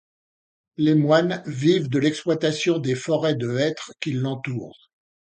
[0.77, 4.89] Les moines vivent de l'exploitation des forêts de hêtres qui l'entourent.